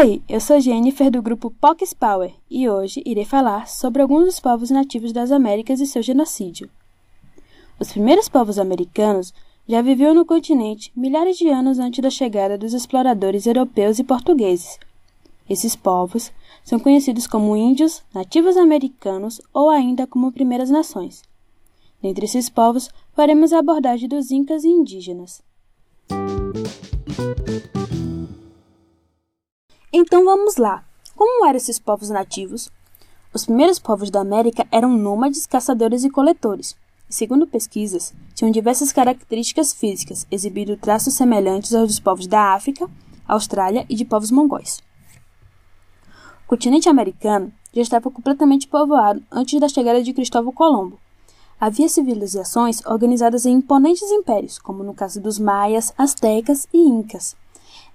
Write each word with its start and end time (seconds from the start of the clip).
Oi, 0.00 0.22
eu 0.26 0.40
sou 0.40 0.58
Jennifer 0.58 1.10
do 1.10 1.20
grupo 1.20 1.50
Pox 1.60 1.92
Power 1.92 2.32
e 2.50 2.66
hoje 2.66 3.02
irei 3.04 3.26
falar 3.26 3.68
sobre 3.68 4.00
alguns 4.00 4.24
dos 4.24 4.40
povos 4.40 4.70
nativos 4.70 5.12
das 5.12 5.30
Américas 5.30 5.78
e 5.78 5.86
seu 5.86 6.02
genocídio. 6.02 6.70
Os 7.78 7.92
primeiros 7.92 8.26
povos 8.26 8.58
americanos 8.58 9.34
já 9.68 9.82
viviam 9.82 10.14
no 10.14 10.24
continente 10.24 10.90
milhares 10.96 11.36
de 11.36 11.50
anos 11.50 11.78
antes 11.78 12.00
da 12.00 12.08
chegada 12.08 12.56
dos 12.56 12.72
exploradores 12.72 13.46
europeus 13.46 13.98
e 13.98 14.04
portugueses. 14.04 14.78
Esses 15.46 15.76
povos 15.76 16.32
são 16.64 16.80
conhecidos 16.80 17.26
como 17.26 17.54
índios, 17.54 18.02
nativos 18.14 18.56
americanos 18.56 19.38
ou 19.52 19.68
ainda 19.68 20.06
como 20.06 20.32
primeiras 20.32 20.70
nações. 20.70 21.22
Dentre 22.00 22.24
esses 22.24 22.48
povos, 22.48 22.88
faremos 23.12 23.52
a 23.52 23.58
abordagem 23.58 24.08
dos 24.08 24.30
incas 24.30 24.64
e 24.64 24.68
indígenas. 24.68 25.42
Então 29.92 30.24
vamos 30.24 30.56
lá. 30.56 30.84
Como 31.16 31.44
eram 31.44 31.56
esses 31.56 31.80
povos 31.80 32.10
nativos? 32.10 32.70
Os 33.34 33.44
primeiros 33.44 33.80
povos 33.80 34.08
da 34.08 34.20
América 34.20 34.64
eram 34.70 34.88
nômades, 34.96 35.46
caçadores 35.46 36.04
e 36.04 36.10
coletores. 36.10 36.76
Segundo 37.08 37.44
pesquisas, 37.44 38.14
tinham 38.32 38.52
diversas 38.52 38.92
características 38.92 39.72
físicas, 39.72 40.28
exibindo 40.30 40.76
traços 40.76 41.14
semelhantes 41.14 41.74
aos 41.74 41.88
dos 41.88 41.98
povos 41.98 42.28
da 42.28 42.54
África, 42.54 42.88
Austrália 43.26 43.84
e 43.88 43.96
de 43.96 44.04
povos 44.04 44.30
mongóis. 44.30 44.80
O 46.44 46.48
continente 46.48 46.88
americano 46.88 47.52
já 47.72 47.82
estava 47.82 48.10
completamente 48.12 48.68
povoado 48.68 49.22
antes 49.30 49.58
da 49.58 49.68
chegada 49.68 50.04
de 50.04 50.12
Cristóvão 50.12 50.52
Colombo. 50.52 51.00
Havia 51.60 51.88
civilizações 51.88 52.80
organizadas 52.86 53.44
em 53.44 53.54
imponentes 53.54 54.08
impérios, 54.10 54.56
como 54.56 54.84
no 54.84 54.94
caso 54.94 55.20
dos 55.20 55.38
maias, 55.40 55.92
astecas 55.98 56.68
e 56.72 56.78
incas. 56.78 57.36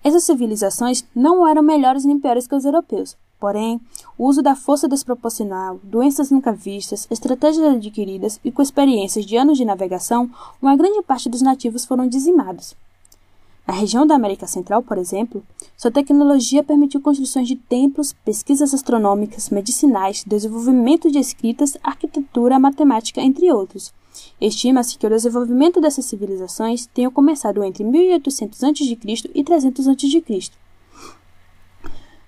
Essas 0.05 0.23
civilizações 0.23 1.03
não 1.15 1.47
eram 1.47 1.63
melhores 1.63 2.05
nem 2.05 2.19
piores 2.19 2.45
que 2.45 2.53
os 2.53 2.63
europeus. 2.63 3.17
Porém, 3.39 3.81
o 4.15 4.27
uso 4.27 4.43
da 4.43 4.55
força 4.55 4.87
desproporcional, 4.87 5.79
doenças 5.81 6.29
nunca 6.29 6.53
vistas, 6.53 7.07
estratégias 7.09 7.73
adquiridas 7.73 8.39
e 8.43 8.51
com 8.51 8.61
experiências 8.61 9.25
de 9.25 9.35
anos 9.35 9.57
de 9.57 9.65
navegação, 9.65 10.29
uma 10.61 10.75
grande 10.75 11.01
parte 11.01 11.27
dos 11.27 11.41
nativos 11.41 11.85
foram 11.85 12.07
dizimados. 12.07 12.75
Na 13.67 13.73
região 13.73 14.05
da 14.05 14.13
América 14.13 14.45
Central, 14.45 14.83
por 14.83 14.99
exemplo, 14.99 15.43
sua 15.75 15.89
tecnologia 15.89 16.63
permitiu 16.63 17.01
construções 17.01 17.47
de 17.47 17.55
templos, 17.55 18.13
pesquisas 18.13 18.75
astronômicas, 18.75 19.49
medicinais, 19.49 20.23
desenvolvimento 20.23 21.09
de 21.09 21.17
escritas, 21.17 21.75
arquitetura, 21.83 22.59
matemática, 22.59 23.21
entre 23.21 23.51
outros, 23.51 23.91
Estima-se 24.39 24.97
que 24.97 25.07
o 25.07 25.09
desenvolvimento 25.09 25.79
dessas 25.79 26.05
civilizações 26.05 26.85
tenha 26.87 27.09
começado 27.09 27.63
entre 27.63 27.83
1800 27.83 28.63
a.C. 28.63 28.97
e 29.33 29.43
300 29.43 29.87
a.C. 29.87 30.51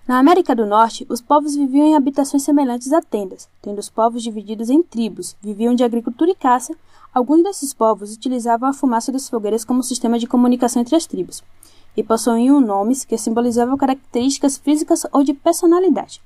Na 0.07 0.19
América 0.19 0.55
do 0.55 0.65
Norte, 0.65 1.05
os 1.09 1.19
povos 1.19 1.57
viviam 1.57 1.85
em 1.85 1.95
habitações 1.95 2.41
semelhantes 2.43 2.93
a 2.93 3.01
tendas, 3.01 3.49
tendo 3.61 3.79
os 3.79 3.89
povos 3.89 4.23
divididos 4.23 4.69
em 4.69 4.81
tribos, 4.81 5.35
viviam 5.41 5.75
de 5.75 5.83
agricultura 5.83 6.31
e 6.31 6.35
caça. 6.35 6.73
Alguns 7.13 7.43
desses 7.43 7.73
povos 7.73 8.15
utilizavam 8.15 8.69
a 8.69 8.73
fumaça 8.73 9.11
das 9.11 9.27
fogueiras 9.27 9.65
como 9.65 9.83
sistema 9.83 10.17
de 10.17 10.25
comunicação 10.25 10.81
entre 10.81 10.95
as 10.95 11.05
tribos, 11.05 11.43
e 11.95 12.01
possuíam 12.01 12.61
nomes 12.61 13.03
que 13.03 13.17
simbolizavam 13.17 13.75
características 13.75 14.57
físicas 14.57 15.05
ou 15.11 15.25
de 15.25 15.33
personalidade. 15.33 16.21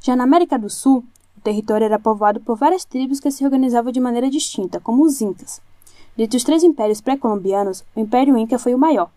Já 0.00 0.14
na 0.14 0.22
América 0.22 0.56
do 0.56 0.70
Sul, 0.70 1.02
o 1.40 1.42
território 1.42 1.86
era 1.86 1.98
povoado 1.98 2.38
por 2.38 2.54
várias 2.54 2.84
tribos 2.84 3.18
que 3.18 3.30
se 3.30 3.42
organizavam 3.44 3.90
de 3.90 3.98
maneira 3.98 4.28
distinta, 4.28 4.78
como 4.78 5.02
os 5.02 5.22
Incas. 5.22 5.62
Dentre 6.14 6.36
os 6.36 6.44
três 6.44 6.62
impérios 6.62 7.00
pré-colombianos, 7.00 7.82
o 7.96 8.00
Império 8.00 8.36
Inca 8.36 8.58
foi 8.58 8.74
o 8.74 8.78
maior. 8.78 9.10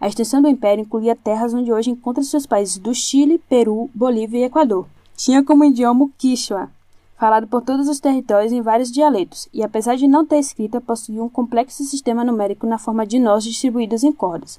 A 0.00 0.08
extensão 0.08 0.42
do 0.42 0.48
império 0.48 0.82
incluía 0.82 1.14
terras 1.14 1.54
onde 1.54 1.72
hoje 1.72 1.90
encontram-se 1.90 2.36
os 2.36 2.44
países 2.44 2.78
do 2.78 2.92
Chile, 2.92 3.40
Peru, 3.48 3.88
Bolívia 3.94 4.40
e 4.40 4.44
Equador. 4.44 4.86
Tinha 5.14 5.44
como 5.44 5.64
idioma 5.64 6.06
o 6.06 6.08
Quichua, 6.18 6.70
falado 7.16 7.46
por 7.46 7.62
todos 7.62 7.86
os 7.86 8.00
territórios 8.00 8.50
em 8.50 8.62
vários 8.62 8.90
dialetos, 8.90 9.48
e 9.52 9.62
apesar 9.62 9.96
de 9.96 10.08
não 10.08 10.26
ter 10.26 10.40
escrita, 10.40 10.80
possuía 10.80 11.22
um 11.22 11.28
complexo 11.28 11.84
sistema 11.84 12.24
numérico 12.24 12.66
na 12.66 12.78
forma 12.78 13.06
de 13.06 13.20
nós 13.20 13.44
distribuídos 13.44 14.02
em 14.02 14.10
cordas. 14.10 14.58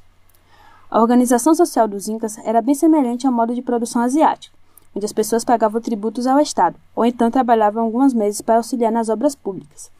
A 0.89 1.01
organização 1.01 1.53
social 1.53 1.89
dos 1.89 2.07
Incas 2.07 2.37
era 2.37 2.61
bem 2.61 2.75
semelhante 2.75 3.27
ao 3.27 3.33
modo 3.33 3.53
de 3.53 3.61
produção 3.61 4.01
asiático 4.01 4.60
onde 4.95 5.05
as 5.05 5.13
pessoas 5.13 5.43
pagavam 5.43 5.81
tributos 5.81 6.27
ao 6.27 6.39
Estado, 6.39 6.77
ou 6.95 7.05
então 7.05 7.31
trabalhavam 7.31 7.83
alguns 7.83 8.13
meses 8.13 8.41
para 8.41 8.57
auxiliar 8.57 8.91
nas 8.91 9.09
obras 9.09 9.35
públicas. 9.35 9.91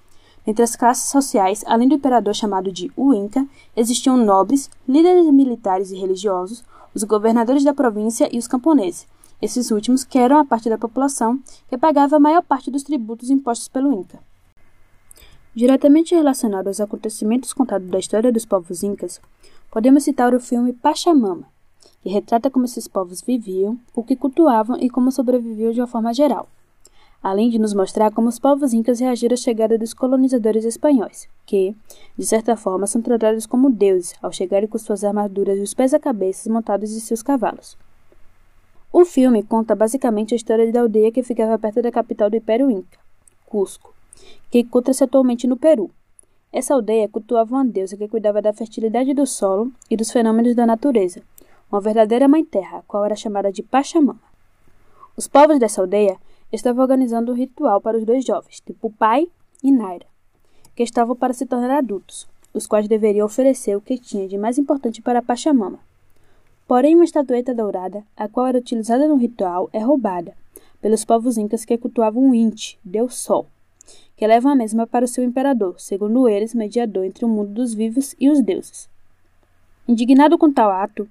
Entre 0.46 0.63
as 0.63 0.75
classes 0.75 1.09
sociais, 1.09 1.63
além 1.68 1.88
do 1.88 1.96
imperador 1.96 2.34
chamado 2.34 2.72
de 2.72 2.91
o 2.96 3.13
Inca, 3.13 3.47
existiam 3.75 4.18
nobres, 4.18 4.69
líderes 4.88 5.31
militares 5.31 5.91
e 5.91 5.96
religiosos, 5.96 6.63
os 6.94 7.03
governadores 7.03 7.63
da 7.63 7.74
província 7.74 8.28
e 8.34 8.38
os 8.38 8.47
camponeses, 8.47 9.07
esses 9.41 9.72
últimos 9.72 10.03
que 10.03 10.18
eram 10.18 10.40
a 10.40 10.46
parte 10.46 10.69
da 10.69 10.78
população 10.78 11.40
que 11.69 11.78
pagava 11.78 12.18
a 12.18 12.19
maior 12.19 12.41
parte 12.41 12.69
dos 12.69 12.84
tributos 12.84 13.30
impostos 13.30 13.68
pelo 13.68 13.94
Inca. 13.94 14.19
Diretamente 15.53 16.16
relacionado 16.16 16.68
aos 16.68 16.80
acontecimentos 16.80 17.53
contados 17.53 17.90
da 17.90 18.00
história 18.00 18.31
dos 18.31 18.46
povos 18.46 18.84
incas, 18.84 19.19
podemos 19.69 20.03
citar 20.03 20.34
o 20.34 20.40
filme 20.40 20.74
Pachamama, 20.74 21.50
que 22.01 22.09
retrata 22.09 22.50
como 22.50 22.66
esses 22.66 22.88
povos 22.88 23.22
viviam, 23.22 23.79
o 23.95 24.03
que 24.03 24.16
cultuavam 24.16 24.78
e 24.79 24.89
como 24.89 25.12
sobreviviam 25.12 25.72
de 25.72 25.79
uma 25.79 25.88
forma 25.88 26.13
geral, 26.13 26.47
além 27.22 27.50
de 27.50 27.59
nos 27.59 27.73
mostrar 27.73 28.12
como 28.12 28.28
os 28.28 28.39
povos 28.39 28.73
incas 28.73 29.00
reagiram 29.00 29.35
à 29.35 29.38
chegada 29.38 29.78
dos 29.78 29.94
colonizadores 29.94 30.66
espanhóis, 30.66 31.29
que, 31.45 31.75
de 32.17 32.25
certa 32.25 32.56
forma, 32.57 32.88
são 32.88 33.01
tratados 33.01 33.45
como 33.45 33.69
deuses 33.69 34.16
ao 34.22 34.31
chegarem 34.31 34.67
com 34.67 34.78
suas 34.78 35.03
armaduras 35.03 35.59
dos 35.59 35.73
pés 35.73 35.94
à 35.94 36.00
cabeça 36.00 36.51
montados 36.51 36.91
em 36.95 37.00
seus 37.00 37.22
cavalos. 37.22 37.78
O 38.91 39.06
filme 39.06 39.44
conta 39.44 39.75
basicamente 39.75 40.33
a 40.33 40.38
história 40.38 40.69
da 40.72 40.81
aldeia 40.81 41.12
que 41.12 41.23
ficava 41.23 41.57
perto 41.57 41.81
da 41.81 41.91
capital 41.91 42.29
do 42.29 42.35
Império 42.35 42.69
Inca, 42.69 43.00
Cusco, 43.45 43.94
que 44.50 44.59
encontra-se 44.59 45.03
atualmente 45.03 45.47
no 45.47 45.56
Peru. 45.56 45.89
Essa 46.51 46.73
aldeia 46.73 47.07
cultuava 47.07 47.56
uma 47.56 47.63
deusa 47.63 47.95
que 47.95 48.09
cuidava 48.09 48.41
da 48.41 48.51
fertilidade 48.51 49.13
do 49.13 49.25
solo 49.25 49.72
e 49.89 49.95
dos 49.95 50.12
fenômenos 50.12 50.53
da 50.56 50.66
natureza, 50.66 51.22
uma 51.72 51.80
verdadeira 51.80 52.28
mãe 52.28 52.44
terra, 52.44 52.84
qual 52.88 53.06
era 53.06 53.16
chamada 53.16 53.52
de 53.52 53.64
Pachamama. 53.64 54.20
Os 55.16 55.28
povos 55.28 55.58
dessa 55.58 55.82
aldeia 55.82 56.18
estavam 56.52 56.82
organizando 56.82 57.32
um 57.32 57.36
ritual 57.36 57.80
para 57.80 57.98
os 57.98 58.06
dois 58.06 58.26
jovens, 58.26 58.59
tipo 58.59 58.92
pai 58.92 59.28
e 59.64 59.72
Naira, 59.72 60.06
que 60.76 60.84
estavam 60.84 61.16
para 61.16 61.34
se 61.34 61.46
tornar 61.46 61.78
adultos, 61.78 62.28
os 62.54 62.68
quais 62.68 62.88
deveriam 62.88 63.26
oferecer 63.26 63.76
o 63.78 63.81
que 63.81 63.98
tinha 63.98 64.28
de 64.28 64.38
mais 64.38 64.58
importante 64.58 65.02
para 65.02 65.22
Pachamama. 65.22 65.80
Porém, 66.68 66.96
uma 66.96 67.06
estatueta 67.06 67.54
dourada, 67.54 68.04
a 68.16 68.28
qual 68.28 68.48
era 68.48 68.58
utilizada 68.58 69.08
no 69.08 69.16
ritual, 69.16 69.70
é 69.72 69.80
roubada 69.80 70.34
pelos 70.81 71.06
povos 71.06 71.38
incas 71.38 71.64
que 71.64 71.78
cultuavam 71.78 72.30
o 72.30 72.36
Inti, 72.36 72.80
Deus 72.84 73.16
Sol, 73.16 73.46
que 74.18 74.26
levam 74.26 74.52
a 74.52 74.56
mesma 74.56 74.88
para 74.88 75.06
o 75.06 75.08
seu 75.08 75.24
imperador, 75.24 75.80
segundo 75.80 76.28
eles, 76.28 76.54
mediador 76.54 77.06
entre 77.06 77.24
o 77.24 77.30
mundo 77.30 77.52
dos 77.52 77.74
vivos 77.74 78.16
e 78.20 78.30
os 78.30 78.42
deuses. 78.42 78.90
Indignado 79.88 80.38
com 80.38 80.52
tal 80.52 80.70
ato, 80.72 81.08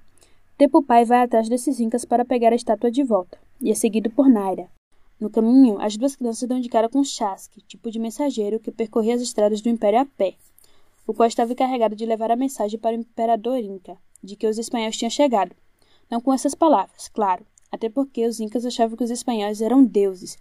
Tepupai 0.61 1.05
vai 1.05 1.23
atrás 1.23 1.49
desses 1.49 1.79
incas 1.79 2.05
para 2.05 2.23
pegar 2.23 2.53
a 2.53 2.55
estátua 2.55 2.91
de 2.91 3.03
volta, 3.03 3.35
e 3.59 3.71
é 3.71 3.73
seguido 3.73 4.11
por 4.11 4.29
Naira. 4.29 4.69
No 5.19 5.27
caminho, 5.27 5.81
as 5.81 5.97
duas 5.97 6.15
crianças 6.15 6.47
dão 6.47 6.59
de 6.59 6.69
cara 6.69 6.87
com 6.87 7.03
Chasque, 7.03 7.63
tipo 7.63 7.89
de 7.89 7.97
mensageiro 7.97 8.59
que 8.59 8.71
percorria 8.71 9.15
as 9.15 9.23
estradas 9.23 9.59
do 9.59 9.69
Império 9.69 10.01
a 10.01 10.05
pé, 10.05 10.35
o 11.07 11.15
qual 11.15 11.25
estava 11.25 11.51
encarregado 11.51 11.95
de 11.95 12.05
levar 12.05 12.29
a 12.29 12.35
mensagem 12.35 12.79
para 12.79 12.95
o 12.95 12.99
imperador 12.99 13.57
Inca, 13.57 13.97
de 14.23 14.35
que 14.35 14.45
os 14.45 14.59
espanhóis 14.59 14.95
tinham 14.95 15.09
chegado. 15.09 15.55
Não 16.07 16.21
com 16.21 16.31
essas 16.31 16.53
palavras, 16.53 17.07
claro, 17.07 17.43
até 17.71 17.89
porque 17.89 18.27
os 18.27 18.39
incas 18.39 18.63
achavam 18.63 18.95
que 18.95 19.03
os 19.03 19.09
espanhóis 19.09 19.63
eram 19.63 19.83
deuses. 19.83 20.37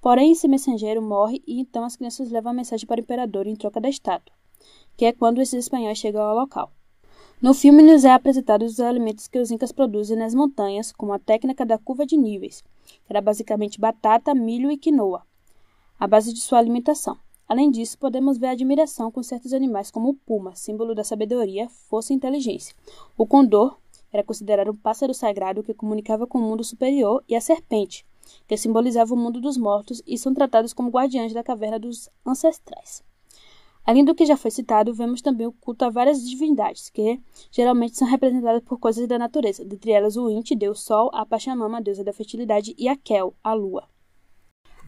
Porém, 0.00 0.30
esse 0.30 0.46
mensageiro 0.46 1.02
morre 1.02 1.42
e 1.48 1.58
então 1.60 1.82
as 1.82 1.96
crianças 1.96 2.30
levam 2.30 2.52
a 2.52 2.54
mensagem 2.54 2.86
para 2.86 3.00
o 3.00 3.02
imperador 3.02 3.48
em 3.48 3.56
troca 3.56 3.80
da 3.80 3.88
estátua, 3.88 4.36
que 4.96 5.04
é 5.04 5.12
quando 5.12 5.42
esses 5.42 5.64
espanhóis 5.64 5.98
chegam 5.98 6.22
ao 6.22 6.36
local. 6.36 6.70
No 7.44 7.52
filme 7.52 7.82
nos 7.82 8.06
é 8.06 8.10
apresentado 8.10 8.64
os 8.64 8.80
alimentos 8.80 9.28
que 9.28 9.38
os 9.38 9.50
incas 9.50 9.70
produzem 9.70 10.16
nas 10.16 10.34
montanhas, 10.34 10.90
como 10.90 11.12
a 11.12 11.18
técnica 11.18 11.66
da 11.66 11.76
curva 11.76 12.06
de 12.06 12.16
níveis, 12.16 12.64
que 12.86 12.98
era 13.06 13.20
basicamente 13.20 13.78
batata, 13.78 14.34
milho 14.34 14.70
e 14.70 14.78
quinoa, 14.78 15.26
a 16.00 16.06
base 16.06 16.32
de 16.32 16.40
sua 16.40 16.58
alimentação. 16.58 17.18
Além 17.46 17.70
disso, 17.70 17.98
podemos 17.98 18.38
ver 18.38 18.46
a 18.46 18.52
admiração 18.52 19.10
com 19.10 19.22
certos 19.22 19.52
animais 19.52 19.90
como 19.90 20.08
o 20.08 20.14
puma, 20.14 20.56
símbolo 20.56 20.94
da 20.94 21.04
sabedoria, 21.04 21.68
força 21.68 22.14
e 22.14 22.16
inteligência. 22.16 22.74
O 23.14 23.26
condor 23.26 23.76
era 24.10 24.24
considerado 24.24 24.70
um 24.70 24.76
pássaro 24.76 25.12
sagrado 25.12 25.62
que 25.62 25.74
comunicava 25.74 26.26
com 26.26 26.38
o 26.38 26.42
mundo 26.42 26.64
superior, 26.64 27.22
e 27.28 27.36
a 27.36 27.42
serpente, 27.42 28.06
que 28.48 28.56
simbolizava 28.56 29.12
o 29.12 29.18
mundo 29.18 29.38
dos 29.38 29.58
mortos 29.58 30.02
e 30.06 30.16
são 30.16 30.32
tratados 30.32 30.72
como 30.72 30.88
guardiães 30.88 31.34
da 31.34 31.44
caverna 31.44 31.78
dos 31.78 32.08
ancestrais. 32.24 33.04
Além 33.86 34.04
do 34.04 34.14
que 34.14 34.24
já 34.24 34.36
foi 34.36 34.50
citado, 34.50 34.94
vemos 34.94 35.20
também 35.20 35.46
o 35.46 35.52
culto 35.52 35.84
a 35.84 35.90
várias 35.90 36.26
divindades, 36.26 36.88
que 36.88 37.20
geralmente 37.50 37.98
são 37.98 38.08
representadas 38.08 38.62
por 38.62 38.78
coisas 38.78 39.06
da 39.06 39.18
natureza, 39.18 39.64
dentre 39.64 39.90
elas 39.90 40.16
o 40.16 40.30
Inti, 40.30 40.54
deus 40.54 40.82
Sol, 40.82 41.10
a 41.12 41.26
Pachamama, 41.26 41.82
deusa 41.82 42.02
da 42.02 42.12
fertilidade, 42.12 42.74
e 42.78 42.88
a 42.88 42.96
Kel, 42.96 43.34
a 43.44 43.52
Lua. 43.52 43.84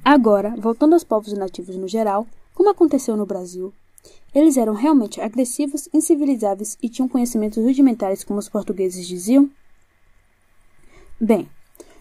Agora, 0.02 0.54
voltando 0.56 0.94
aos 0.94 1.04
povos 1.04 1.32
nativos 1.34 1.76
no 1.76 1.86
geral, 1.86 2.26
como 2.54 2.70
aconteceu 2.70 3.16
no 3.16 3.26
Brasil, 3.26 3.72
eles 4.34 4.56
eram 4.56 4.72
realmente 4.72 5.20
agressivos, 5.20 5.88
incivilizáveis 5.92 6.78
e 6.82 6.88
tinham 6.88 7.08
conhecimentos 7.08 7.62
rudimentares 7.62 8.24
como 8.24 8.38
os 8.38 8.48
portugueses 8.48 9.06
diziam? 9.06 9.50
Bem, 11.20 11.48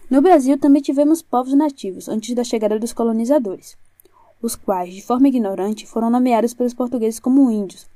no 0.08 0.22
Brasil 0.22 0.58
também 0.58 0.80
tivemos 0.80 1.20
povos 1.20 1.52
nativos 1.52 2.08
antes 2.08 2.34
da 2.34 2.44
chegada 2.44 2.78
dos 2.78 2.92
colonizadores, 2.92 3.76
os 4.42 4.54
quais, 4.54 4.94
de 4.94 5.02
forma 5.02 5.28
ignorante, 5.28 5.86
foram 5.86 6.10
nomeados 6.10 6.54
pelos 6.54 6.74
portugueses 6.74 7.18
como 7.20 7.50
índios, 7.50 7.86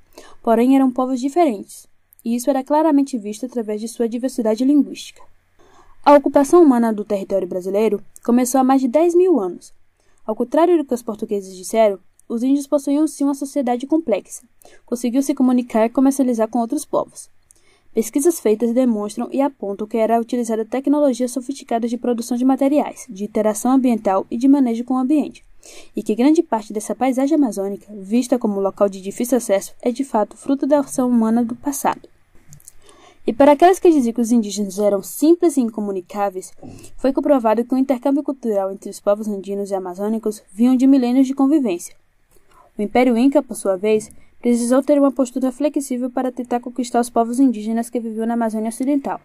porém 0.43 0.75
eram 0.75 0.91
povos 0.91 1.21
diferentes, 1.21 1.87
e 2.25 2.35
isso 2.35 2.51
era 2.51 2.65
claramente 2.65 3.19
visto 3.19 3.47
através 3.47 3.81
de 3.81 3.89
sua 3.89 4.09
diversidade 4.09 4.65
linguística. 4.65 5.23
A 6.05 6.15
ocupação 6.15 6.63
humana 6.63 6.93
do 6.93 7.05
território 7.05 7.47
brasileiro 7.47 8.03
começou 8.25 8.61
há 8.61 8.65
mais 8.65 8.81
de 8.81 8.89
10 8.89 9.15
mil 9.15 9.39
anos. 9.39 9.73
Ao 10.27 10.35
contrário 10.35 10.79
do 10.79 10.85
que 10.85 10.95
os 10.95 11.03
portugueses 11.03 11.55
disseram, 11.55 11.99
os 12.29 12.43
índios 12.43 12.67
possuíam 12.67 13.07
sim 13.07 13.25
uma 13.25 13.35
sociedade 13.35 13.87
complexa, 13.87 14.43
conseguiam 14.87 15.21
se 15.21 15.35
comunicar 15.35 15.87
e 15.87 15.91
comercializar 15.91 16.49
com 16.49 16.61
outros 16.61 16.85
povos. 16.85 17.29
Pesquisas 17.93 18.39
feitas 18.39 18.73
demonstram 18.73 19.29
e 19.33 19.41
apontam 19.41 19.87
que 19.87 19.97
era 19.97 20.21
utilizada 20.21 20.65
tecnologias 20.65 21.33
sofisticadas 21.33 21.91
de 21.91 21.99
produção 21.99 22.37
de 22.37 22.45
materiais, 22.45 23.05
de 23.11 23.25
interação 23.25 23.73
ambiental 23.73 24.27
e 24.31 24.37
de 24.39 24.47
manejo 24.47 24.85
com 24.85 24.95
o 24.95 24.99
ambiente, 24.99 25.45
e 25.95 26.03
que 26.03 26.15
grande 26.15 26.43
parte 26.43 26.73
dessa 26.73 26.95
paisagem 26.95 27.37
amazônica, 27.37 27.87
vista 27.95 28.39
como 28.39 28.61
local 28.61 28.89
de 28.89 29.01
difícil 29.01 29.39
acesso, 29.39 29.75
é 29.83 29.91
de 29.91 30.05
fato 30.05 30.37
fruto 30.37 30.67
da 30.67 30.81
ação 30.81 31.09
humana 31.09 31.45
do 31.45 31.55
passado. 31.55 32.09
E 33.27 33.33
para 33.33 33.53
aquelas 33.53 33.79
que 33.79 33.91
diziam 33.91 34.15
que 34.15 34.21
os 34.21 34.33
indígenas 34.33 34.79
eram 34.79 35.03
simples 35.03 35.57
e 35.57 35.61
incomunicáveis, 35.61 36.53
foi 36.97 37.13
comprovado 37.13 37.65
que 37.65 37.75
o 37.75 37.79
intercâmbio 37.79 38.23
cultural 38.23 38.73
entre 38.73 38.91
os 38.91 38.99
povos 38.99 39.29
andinos 39.29 39.71
e 39.71 39.75
amazônicos 39.75 40.43
vinham 40.53 40.75
de 40.75 40.87
milênios 40.87 41.27
de 41.27 41.35
convivência. 41.35 41.95
O 42.79 42.83
Império 42.83 43.17
Inca, 43.17 43.43
por 43.43 43.55
sua 43.55 43.77
vez, 43.77 44.11
precisou 44.41 44.83
ter 44.83 44.99
uma 44.99 45.13
postura 45.13 45.53
flexível 45.53 46.11
para 46.11 46.33
tentar 46.33 46.61
conquistar 46.61 46.99
os 47.01 47.11
povos 47.11 47.39
indígenas 47.39 47.91
que 47.91 48.01
viviam 48.01 48.27
na 48.27 48.35
Amazônia 48.35 48.71
Ocidental. 48.71 49.21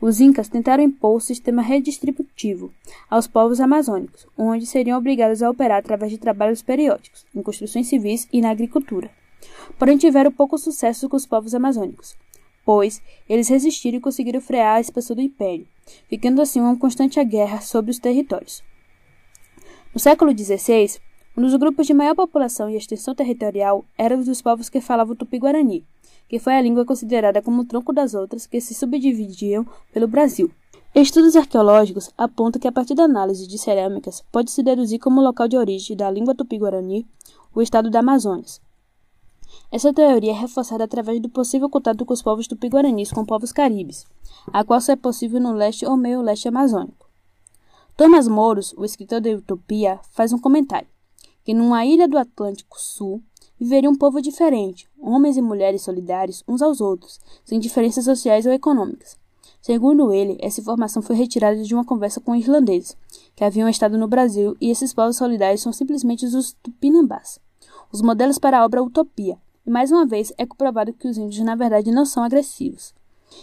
Os 0.00 0.18
incas 0.18 0.48
tentaram 0.48 0.82
impor 0.82 1.16
o 1.16 1.20
sistema 1.20 1.60
redistributivo 1.60 2.72
aos 3.10 3.26
povos 3.26 3.60
amazônicos, 3.60 4.26
onde 4.36 4.64
seriam 4.64 4.98
obrigados 4.98 5.42
a 5.42 5.50
operar 5.50 5.78
através 5.78 6.10
de 6.10 6.16
trabalhos 6.16 6.62
periódicos, 6.62 7.26
em 7.34 7.42
construções 7.42 7.86
civis 7.86 8.26
e 8.32 8.40
na 8.40 8.50
agricultura. 8.50 9.10
Porém, 9.78 9.98
tiveram 9.98 10.32
pouco 10.32 10.56
sucesso 10.56 11.06
com 11.06 11.16
os 11.16 11.26
povos 11.26 11.54
amazônicos, 11.54 12.16
pois 12.64 13.02
eles 13.28 13.48
resistiram 13.48 13.98
e 13.98 14.00
conseguiram 14.00 14.40
frear 14.40 14.76
a 14.76 14.80
expansão 14.80 15.14
do 15.14 15.22
império, 15.22 15.68
ficando 16.08 16.40
assim 16.40 16.60
uma 16.60 16.78
constante 16.78 17.22
guerra 17.22 17.60
sobre 17.60 17.90
os 17.90 17.98
territórios. 17.98 18.62
No 19.92 20.00
século 20.00 20.32
XVI, 20.36 20.98
um 21.36 21.42
dos 21.42 21.54
grupos 21.56 21.86
de 21.86 21.92
maior 21.92 22.14
população 22.14 22.70
e 22.70 22.76
extensão 22.76 23.14
territorial 23.14 23.84
era 23.98 24.16
o 24.16 24.24
dos 24.24 24.40
povos 24.40 24.70
que 24.70 24.80
falavam 24.80 25.14
tupi-guarani, 25.14 25.84
que 26.30 26.38
foi 26.38 26.54
a 26.54 26.62
língua 26.62 26.84
considerada 26.84 27.42
como 27.42 27.62
o 27.62 27.64
tronco 27.64 27.92
das 27.92 28.14
outras 28.14 28.46
que 28.46 28.60
se 28.60 28.72
subdividiam 28.72 29.66
pelo 29.92 30.06
Brasil. 30.06 30.48
Estudos 30.94 31.34
arqueológicos 31.34 32.08
apontam 32.16 32.60
que 32.60 32.68
a 32.68 32.72
partir 32.72 32.94
da 32.94 33.02
análise 33.02 33.48
de 33.48 33.58
cerâmicas 33.58 34.22
pode-se 34.30 34.62
deduzir 34.62 35.00
como 35.00 35.20
local 35.20 35.48
de 35.48 35.56
origem 35.56 35.96
da 35.96 36.08
língua 36.08 36.32
tupi-guarani 36.32 37.04
o 37.52 37.60
estado 37.60 37.90
da 37.90 37.98
Amazônia. 37.98 38.44
Essa 39.72 39.92
teoria 39.92 40.30
é 40.30 40.34
reforçada 40.34 40.84
através 40.84 41.20
do 41.20 41.28
possível 41.28 41.68
contato 41.68 42.06
com 42.06 42.14
os 42.14 42.22
povos 42.22 42.46
tupi-guaranis 42.46 43.10
com 43.10 43.24
povos 43.24 43.50
caribes, 43.50 44.06
a 44.52 44.62
qual 44.62 44.80
só 44.80 44.92
é 44.92 44.96
possível 44.96 45.40
no 45.40 45.52
leste 45.52 45.84
ou 45.84 45.96
meio 45.96 46.22
leste 46.22 46.46
amazônico. 46.46 47.10
Thomas 47.96 48.28
Moros, 48.28 48.72
o 48.78 48.84
escritor 48.84 49.20
da 49.20 49.30
Utopia, 49.30 49.98
faz 50.12 50.32
um 50.32 50.38
comentário 50.38 50.86
que 51.44 51.52
numa 51.52 51.84
ilha 51.84 52.06
do 52.06 52.16
Atlântico 52.16 52.80
Sul 52.80 53.20
viveria 53.60 53.90
um 53.90 53.94
povo 53.94 54.22
diferente, 54.22 54.88
homens 54.98 55.36
e 55.36 55.42
mulheres 55.42 55.82
solidários 55.82 56.42
uns 56.48 56.62
aos 56.62 56.80
outros, 56.80 57.20
sem 57.44 57.60
diferenças 57.60 58.06
sociais 58.06 58.46
ou 58.46 58.52
econômicas. 58.52 59.18
Segundo 59.60 60.10
ele, 60.10 60.38
essa 60.40 60.60
informação 60.60 61.02
foi 61.02 61.14
retirada 61.14 61.62
de 61.62 61.74
uma 61.74 61.84
conversa 61.84 62.20
com 62.20 62.34
irlandeses, 62.34 62.96
que 63.36 63.44
haviam 63.44 63.68
estado 63.68 63.98
no 63.98 64.08
Brasil, 64.08 64.56
e 64.58 64.70
esses 64.70 64.94
povos 64.94 65.18
solidários 65.18 65.60
são 65.60 65.72
simplesmente 65.72 66.24
os 66.24 66.56
tupinambás, 66.62 67.38
os 67.92 68.00
modelos 68.00 68.38
para 68.38 68.58
a 68.58 68.64
obra 68.64 68.82
Utopia, 68.82 69.36
e 69.66 69.70
mais 69.70 69.92
uma 69.92 70.06
vez 70.06 70.32
é 70.38 70.46
comprovado 70.46 70.94
que 70.94 71.06
os 71.06 71.18
índios 71.18 71.44
na 71.44 71.54
verdade 71.54 71.90
não 71.90 72.06
são 72.06 72.22
agressivos. 72.22 72.94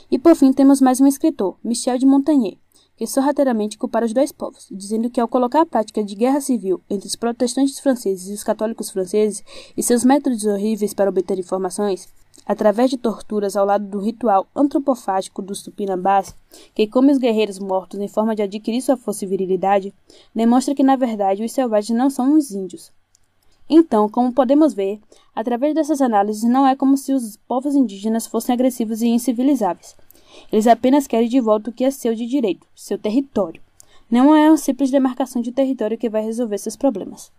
E 0.09 0.17
por 0.17 0.35
fim 0.35 0.51
temos 0.51 0.81
mais 0.81 0.99
um 0.99 1.05
escritor, 1.05 1.55
Michel 1.63 1.99
de 1.99 2.07
Montagnier, 2.07 2.57
que 2.97 3.05
sorrateiramente 3.05 3.77
culpara 3.77 4.07
os 4.07 4.13
dois 4.13 4.31
povos, 4.31 4.67
dizendo 4.71 5.09
que 5.09 5.21
ao 5.21 5.27
colocar 5.27 5.61
a 5.61 5.65
prática 5.65 6.03
de 6.03 6.15
guerra 6.15 6.41
civil 6.41 6.81
entre 6.89 7.07
os 7.07 7.15
protestantes 7.15 7.79
franceses 7.79 8.27
e 8.27 8.33
os 8.33 8.43
católicos 8.43 8.89
franceses 8.89 9.43
e 9.77 9.83
seus 9.83 10.03
métodos 10.03 10.43
horríveis 10.45 10.95
para 10.95 11.09
obter 11.09 11.37
informações, 11.37 12.09
através 12.43 12.89
de 12.89 12.97
torturas 12.97 13.55
ao 13.55 13.65
lado 13.65 13.85
do 13.85 13.99
ritual 13.99 14.47
antropofágico 14.55 15.43
dos 15.43 15.61
tupinambás, 15.61 16.35
que 16.73 16.87
come 16.87 17.11
os 17.11 17.19
guerreiros 17.19 17.59
mortos 17.59 17.99
em 17.99 18.07
forma 18.07 18.35
de 18.35 18.41
adquirir 18.41 18.81
sua 18.81 18.97
força 18.97 19.25
e 19.25 19.27
virilidade, 19.27 19.93
demonstra 20.33 20.73
que 20.73 20.83
na 20.83 20.95
verdade 20.95 21.43
os 21.43 21.51
selvagens 21.51 21.97
não 21.97 22.09
são 22.09 22.35
os 22.35 22.51
índios. 22.51 22.91
Então, 23.69 24.09
como 24.09 24.33
podemos 24.33 24.73
ver, 24.73 24.99
através 25.35 25.75
dessas 25.75 26.01
análises 26.01 26.49
não 26.49 26.65
é 26.65 26.75
como 26.75 26.97
se 26.97 27.13
os 27.13 27.37
povos 27.47 27.75
indígenas 27.75 28.25
fossem 28.25 28.53
agressivos 28.53 29.01
e 29.01 29.07
incivilizáveis 29.07 29.95
eles 30.51 30.67
apenas 30.67 31.07
querem 31.07 31.29
de 31.29 31.39
volta 31.39 31.69
o 31.69 31.73
que 31.73 31.83
é 31.83 31.91
seu 31.91 32.13
de 32.15 32.25
direito, 32.25 32.67
seu 32.75 32.97
território. 32.97 33.61
Não 34.09 34.35
é 34.35 34.49
uma 34.49 34.57
simples 34.57 34.89
demarcação 34.89 35.41
de 35.41 35.51
território 35.51 35.97
que 35.97 36.09
vai 36.09 36.23
resolver 36.23 36.57
seus 36.57 36.75
problemas. 36.75 37.31